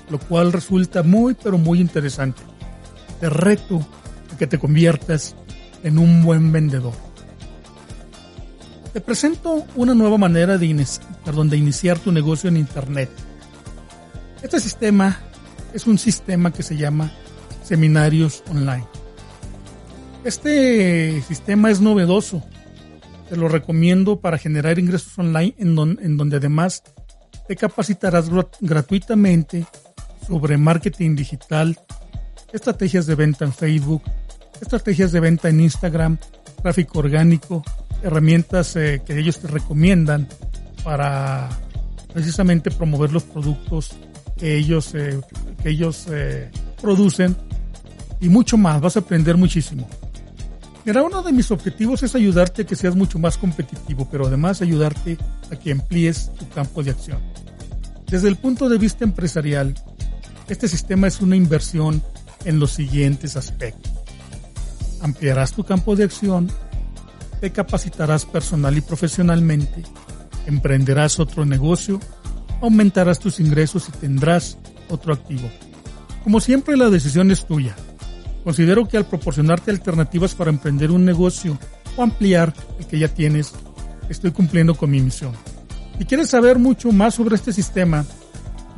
lo 0.09 0.19
cual 0.19 0.53
resulta 0.53 1.03
muy 1.03 1.35
pero 1.35 1.59
muy 1.59 1.81
interesante. 1.81 2.43
Te 3.21 3.29
reto 3.29 3.87
a 4.33 4.39
que 4.39 4.47
te 4.47 4.59
conviertas 4.59 5.35
en 5.83 5.99
un 5.99 6.23
buen 6.23 6.53
vendedor. 6.53 6.95
Te 8.93 9.01
presento 9.01 9.65
una 9.77 9.95
nueva 9.95 10.19
manera 10.19 10.59
de, 10.59 10.87
perdón, 11.25 11.49
de 11.49 11.57
iniciar 11.57 11.99
tu 11.99 12.11
negocio 12.11 12.49
en 12.49 12.57
Internet. 12.57 13.11
Este 14.43 14.61
sistema 14.61 15.21
es 15.73 15.87
un 15.87 15.99
sistema 15.99 16.53
que 16.53 16.63
se 16.63 16.77
llama 16.77 17.11
seminarios 17.63 18.43
online. 18.51 18.87
Este 20.25 21.23
sistema 21.23 21.71
es 21.71 21.81
novedoso 21.81 22.43
te 23.31 23.37
lo 23.37 23.49
recomiendo 23.49 24.21
para 24.21 24.39
generar 24.39 24.81
ingresos 24.81 25.17
online 25.17 25.55
en, 25.57 25.77
donde 26.17 26.37
además 26.37 26.83
te 27.47 27.55
capacitarás 27.55 28.29
gratuitamente 28.61 29.65
sobre 30.27 30.59
marketing 30.59 31.15
digital, 31.15 31.79
estrategias 32.53 33.07
de 33.07 33.15
venta 33.15 33.45
en 33.45 33.53
Facebook, 33.53 34.03
estrategias 34.61 35.13
de 35.13 35.21
venta 35.21 35.49
en 35.49 35.61
Instagram, 35.61 36.19
tráfico 36.61 36.99
orgánico, 36.99 37.63
herramientas 38.03 38.75
eh, 38.75 39.01
que 39.07 39.17
ellos 39.17 39.39
te 39.39 39.47
recomiendan 39.47 40.27
para 40.83 41.51
precisamente 42.13 42.73
promover 42.73 43.13
los 43.13 43.23
productos 43.23 43.93
que 44.41 44.57
ellos, 44.57 44.95
eh, 44.95 45.21
que 45.63 45.71
ellos 45.71 46.07
eh, 46.11 46.51
producen 46.81 47.37
y 48.21 48.29
mucho 48.29 48.57
más. 48.57 48.81
Vas 48.81 48.97
a 48.97 49.01
aprender 49.01 49.37
muchísimo. 49.37 49.87
Mira, 50.85 51.03
uno 51.03 51.23
de 51.23 51.33
mis 51.33 51.51
objetivos 51.51 52.03
es 52.03 52.15
ayudarte 52.15 52.63
a 52.63 52.67
que 52.67 52.75
seas 52.75 52.97
mucho 52.97 53.19
más 53.19 53.37
competitivo, 53.37 54.09
pero 54.11 54.27
además 54.27 54.63
ayudarte 54.63 55.19
a 55.53 55.57
que 55.57 55.73
amplíes 55.73 56.33
tu 56.39 56.49
campo 56.49 56.83
de 56.83 56.91
acción. 56.91 57.19
Desde 58.11 58.29
el 58.29 58.37
punto 58.37 58.69
de 58.69 58.79
vista 58.79 59.05
empresarial, 59.05 59.75
este 60.49 60.67
sistema 60.69 61.07
es 61.07 61.21
una 61.21 61.37
inversión 61.37 62.03
en 62.45 62.59
los 62.59 62.73
siguientes 62.73 63.37
aspectos. 63.37 63.93
Ampliarás 65.03 65.53
tu 65.53 65.65
campo 65.65 65.95
de 65.95 66.05
acción, 66.05 66.51
te 67.41 67.53
capacitarás 67.53 68.25
personal 68.25 68.77
y 68.77 68.81
profesionalmente, 68.81 69.83
emprenderás 70.47 71.21
otro 71.21 71.45
negocio, 71.45 72.01
aumentarás 72.61 73.19
tus 73.19 73.41
ingresos 73.41 73.89
y 73.89 73.93
tendrás 73.93 74.59
otro 74.89 75.13
activo. 75.13 75.49
Como 76.25 76.41
siempre, 76.41 76.77
la 76.77 76.91
decisión 76.91 77.31
es 77.31 77.47
tuya. 77.47 77.75
Considero 78.45 78.87
que 78.89 78.97
al 78.97 79.07
proporcionarte 79.07 79.71
alternativas 79.71 80.35
para 80.35 80.51
emprender 80.51 80.91
un 80.91 81.05
negocio 81.05 81.59
o 81.97 82.03
ampliar 82.03 82.55
el 82.79 82.87
que 82.87 82.99
ya 82.99 83.09
tienes, 83.09 83.53
estoy 84.09 84.31
cumpliendo 84.31 84.75
con 84.75 84.91
mi 84.91 85.01
misión. 85.01 85.33
Si 85.99 86.05
quieres 86.05 86.31
saber 86.31 86.59
mucho 86.59 86.93
más 86.93 87.15
sobre 87.15 87.37
este 87.37 87.53
sistema, 87.53 88.05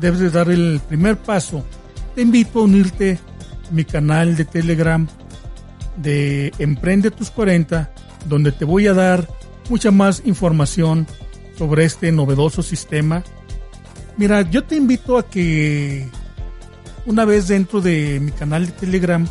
debes 0.00 0.20
de 0.20 0.30
dar 0.30 0.50
el 0.50 0.80
primer 0.88 1.16
paso. 1.16 1.64
Te 2.14 2.22
invito 2.22 2.60
a 2.60 2.64
unirte 2.64 3.18
a 3.68 3.72
mi 3.72 3.84
canal 3.84 4.36
de 4.36 4.44
Telegram 4.44 5.06
de 5.96 6.52
Emprende 6.58 7.10
tus 7.10 7.30
40, 7.30 7.92
donde 8.26 8.52
te 8.52 8.64
voy 8.64 8.86
a 8.86 8.94
dar 8.94 9.28
mucha 9.68 9.90
más 9.90 10.22
información 10.24 11.06
sobre 11.56 11.84
este 11.84 12.10
novedoso 12.12 12.62
sistema. 12.62 13.22
Mira, 14.16 14.42
yo 14.42 14.64
te 14.64 14.76
invito 14.76 15.18
a 15.18 15.28
que 15.28 16.08
una 17.06 17.24
vez 17.24 17.48
dentro 17.48 17.80
de 17.80 18.20
mi 18.20 18.30
canal 18.30 18.66
de 18.66 18.72
Telegram, 18.72 19.26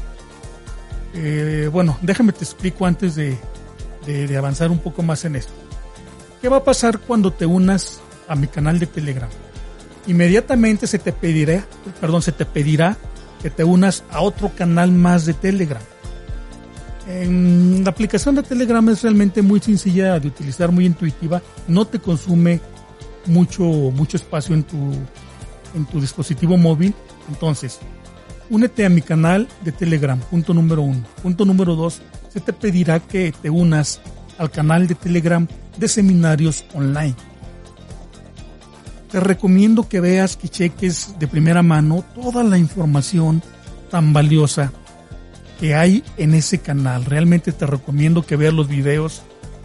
eh, 1.13 1.69
bueno, 1.71 1.97
déjame 2.01 2.33
te 2.33 2.43
explico 2.43 2.85
antes 2.85 3.15
de, 3.15 3.37
de 4.05 4.37
avanzar 4.37 4.71
un 4.71 4.79
poco 4.79 5.03
más 5.03 5.23
en 5.25 5.35
esto. 5.35 5.53
¿Qué 6.41 6.49
va 6.49 6.57
a 6.57 6.63
pasar 6.63 6.99
cuando 6.99 7.31
te 7.31 7.45
unas 7.45 8.01
a 8.27 8.35
mi 8.35 8.47
canal 8.47 8.79
de 8.79 8.87
Telegram? 8.87 9.29
Inmediatamente 10.07 10.87
se 10.87 10.97
te 10.97 11.13
pedirá, 11.13 11.63
perdón, 11.99 12.23
se 12.23 12.31
te 12.31 12.45
pedirá 12.45 12.97
que 13.41 13.49
te 13.49 13.63
unas 13.63 14.03
a 14.09 14.21
otro 14.21 14.51
canal 14.55 14.91
más 14.91 15.25
de 15.25 15.33
Telegram. 15.33 15.81
La 17.07 17.89
aplicación 17.89 18.35
de 18.35 18.43
Telegram 18.43 18.87
es 18.89 19.01
realmente 19.01 19.41
muy 19.41 19.59
sencilla 19.59 20.19
de 20.19 20.27
utilizar, 20.27 20.71
muy 20.71 20.85
intuitiva, 20.85 21.41
no 21.67 21.85
te 21.85 21.99
consume 21.99 22.61
mucho, 23.25 23.63
mucho 23.63 24.17
espacio 24.17 24.55
en 24.55 24.63
tu, 24.63 24.77
en 25.75 25.85
tu 25.85 25.99
dispositivo 26.01 26.57
móvil. 26.57 26.93
Entonces, 27.29 27.79
únete 28.49 28.85
a 28.85 28.89
mi 28.89 29.01
canal 29.01 29.47
de 29.63 29.71
Telegram, 29.71 30.19
punto 30.19 30.53
número 30.53 30.81
uno. 30.81 31.03
Punto 31.21 31.45
número 31.45 31.75
dos, 31.75 32.01
se 32.29 32.39
te 32.39 32.53
pedirá 32.53 32.99
que 32.99 33.33
te 33.41 33.49
unas 33.49 34.01
al 34.37 34.49
canal 34.49 34.87
de 34.87 34.95
Telegram 34.95 35.47
de 35.77 35.87
seminarios 35.87 36.65
online. 36.73 37.15
Te 39.11 39.19
recomiendo 39.19 39.89
que 39.89 39.99
veas, 39.99 40.37
que 40.37 40.47
cheques 40.47 41.19
de 41.19 41.27
primera 41.27 41.61
mano 41.61 42.03
toda 42.15 42.43
la 42.43 42.57
información 42.57 43.43
tan 43.89 44.13
valiosa 44.13 44.71
que 45.59 45.75
hay 45.75 46.03
en 46.17 46.33
ese 46.33 46.59
canal. 46.59 47.05
Realmente 47.05 47.51
te 47.51 47.65
recomiendo 47.65 48.25
que 48.25 48.37
veas 48.37 48.53
los 48.53 48.67
videos, 48.67 49.21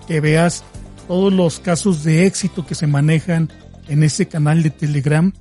que 0.06 0.20
veas 0.20 0.64
todos 1.06 1.32
los 1.32 1.60
casos 1.60 2.04
de 2.04 2.26
éxito 2.26 2.66
que 2.66 2.75
se 2.75 2.86
manejan 2.86 3.50
en 3.88 4.02
ese 4.02 4.26
canal 4.26 4.62
de 4.62 4.70
Telegram. 4.70 5.32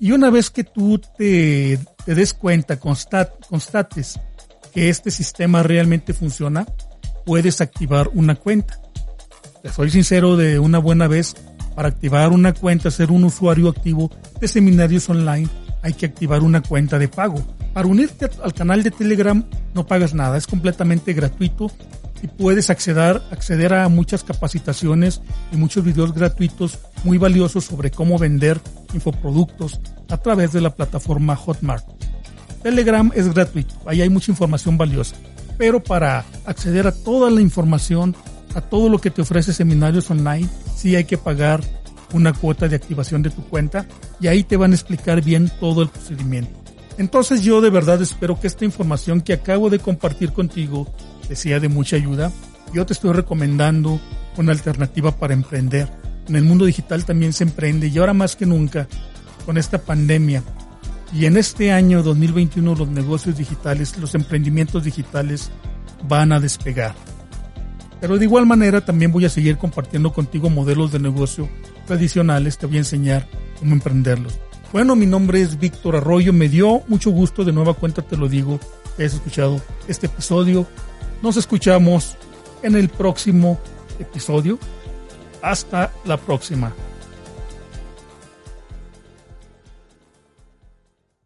Y 0.00 0.12
una 0.12 0.30
vez 0.30 0.50
que 0.50 0.64
tú 0.64 1.00
te, 1.16 1.78
des 2.06 2.34
cuenta, 2.34 2.78
constates 2.78 4.18
que 4.72 4.88
este 4.88 5.10
sistema 5.10 5.62
realmente 5.62 6.12
funciona, 6.12 6.66
puedes 7.24 7.60
activar 7.60 8.10
una 8.14 8.34
cuenta. 8.34 8.80
Te 9.62 9.70
soy 9.70 9.90
sincero 9.90 10.36
de 10.36 10.58
una 10.58 10.78
buena 10.78 11.06
vez, 11.06 11.36
para 11.74 11.88
activar 11.88 12.32
una 12.32 12.52
cuenta, 12.52 12.90
ser 12.90 13.10
un 13.10 13.24
usuario 13.24 13.68
activo 13.68 14.10
de 14.40 14.48
seminarios 14.48 15.08
online, 15.08 15.48
hay 15.82 15.94
que 15.94 16.06
activar 16.06 16.42
una 16.42 16.62
cuenta 16.62 16.98
de 16.98 17.08
pago. 17.08 17.42
Para 17.72 17.86
unirte 17.86 18.28
al 18.42 18.52
canal 18.52 18.82
de 18.82 18.90
Telegram 18.90 19.44
no 19.74 19.86
pagas 19.86 20.14
nada, 20.14 20.36
es 20.36 20.46
completamente 20.46 21.12
gratuito 21.12 21.70
y 22.22 22.28
puedes 22.28 22.70
acceder, 22.70 23.20
acceder 23.30 23.74
a 23.74 23.88
muchas 23.88 24.22
capacitaciones 24.22 25.20
y 25.52 25.56
muchos 25.56 25.84
videos 25.84 26.14
gratuitos 26.14 26.78
muy 27.04 27.18
valiosos 27.18 27.64
sobre 27.64 27.90
cómo 27.90 28.18
vender 28.18 28.60
infoproductos 28.94 29.80
a 30.08 30.16
través 30.16 30.52
de 30.52 30.60
la 30.60 30.70
plataforma 30.70 31.36
Hotmart. 31.36 31.84
Telegram 32.62 33.10
es 33.14 33.32
gratuito, 33.34 33.74
ahí 33.86 34.02
hay 34.02 34.08
mucha 34.08 34.30
información 34.30 34.78
valiosa, 34.78 35.16
pero 35.58 35.82
para 35.82 36.24
acceder 36.46 36.86
a 36.86 36.92
toda 36.92 37.28
la 37.28 37.40
información, 37.40 38.14
a 38.54 38.60
todo 38.60 38.88
lo 38.88 39.00
que 39.00 39.10
te 39.10 39.22
ofrece 39.22 39.52
seminarios 39.52 40.10
online, 40.10 40.48
sí 40.76 40.94
hay 40.94 41.04
que 41.04 41.18
pagar 41.18 41.60
una 42.12 42.32
cuota 42.32 42.68
de 42.68 42.76
activación 42.76 43.22
de 43.22 43.30
tu 43.30 43.42
cuenta 43.42 43.86
y 44.20 44.28
ahí 44.28 44.44
te 44.44 44.56
van 44.56 44.72
a 44.72 44.74
explicar 44.74 45.22
bien 45.22 45.50
todo 45.58 45.82
el 45.82 45.88
procedimiento. 45.88 46.62
Entonces 46.98 47.42
yo 47.42 47.60
de 47.60 47.70
verdad 47.70 48.00
espero 48.02 48.38
que 48.38 48.46
esta 48.46 48.64
información 48.64 49.22
que 49.22 49.32
acabo 49.32 49.70
de 49.70 49.78
compartir 49.78 50.32
contigo 50.32 50.92
te 51.26 51.36
sea 51.36 51.60
de 51.60 51.68
mucha 51.68 51.96
ayuda. 51.96 52.32
Yo 52.72 52.86
te 52.86 52.92
estoy 52.92 53.12
recomendando 53.12 54.00
una 54.36 54.52
alternativa 54.52 55.16
para 55.16 55.34
emprender. 55.34 55.88
En 56.28 56.36
el 56.36 56.44
mundo 56.44 56.64
digital 56.64 57.04
también 57.04 57.32
se 57.32 57.44
emprende 57.44 57.88
y 57.88 57.98
ahora 57.98 58.14
más 58.14 58.36
que 58.36 58.46
nunca 58.46 58.86
con 59.44 59.58
esta 59.58 59.78
pandemia 59.78 60.42
y 61.14 61.26
en 61.26 61.36
este 61.36 61.72
año 61.72 62.02
2021 62.02 62.74
los 62.74 62.88
negocios 62.88 63.36
digitales, 63.36 63.98
los 63.98 64.14
emprendimientos 64.14 64.84
digitales 64.84 65.50
van 66.08 66.32
a 66.32 66.40
despegar. 66.40 66.94
Pero 68.00 68.18
de 68.18 68.24
igual 68.24 68.46
manera 68.46 68.84
también 68.84 69.12
voy 69.12 69.26
a 69.26 69.28
seguir 69.28 69.58
compartiendo 69.58 70.12
contigo 70.12 70.48
modelos 70.48 70.90
de 70.90 70.98
negocio 70.98 71.48
tradicionales, 71.86 72.56
te 72.56 72.66
voy 72.66 72.76
a 72.76 72.80
enseñar 72.80 73.28
cómo 73.58 73.74
emprenderlos. 73.74 74.38
Bueno, 74.72 74.96
mi 74.96 75.04
nombre 75.04 75.42
es 75.42 75.58
Víctor 75.58 75.96
Arroyo, 75.96 76.32
me 76.32 76.48
dio 76.48 76.82
mucho 76.88 77.10
gusto, 77.10 77.44
de 77.44 77.52
nueva 77.52 77.74
cuenta 77.74 78.00
te 78.00 78.16
lo 78.16 78.28
digo, 78.28 78.58
que 78.96 79.02
hayas 79.02 79.14
escuchado 79.14 79.60
este 79.88 80.06
episodio. 80.06 80.66
Nos 81.22 81.36
escuchamos 81.36 82.16
en 82.62 82.74
el 82.74 82.88
próximo 82.88 83.60
episodio. 84.00 84.58
Hasta 85.40 85.92
la 86.04 86.16
próxima. 86.16 86.72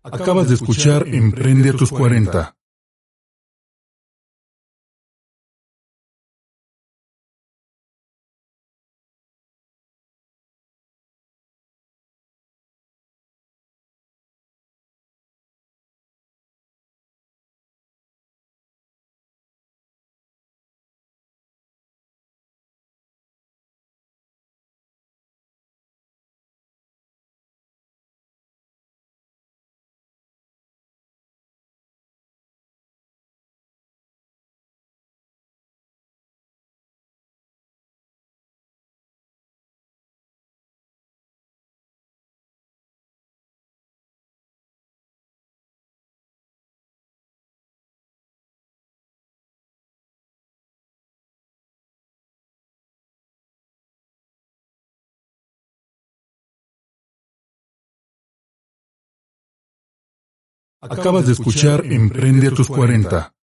Acabas 0.03 0.49
de 0.49 0.55
escuchar 0.55 1.09
Emprende 1.09 1.71
a 1.71 1.73
tus 1.73 1.91
40. 1.91 2.56
Acabas 60.83 61.27
de 61.27 61.33
escuchar 61.33 61.85
Emprende 61.87 62.49
a 62.49 62.51
tus 62.51 62.69
40 62.69 63.36